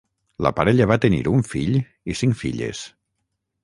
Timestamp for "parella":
0.59-0.87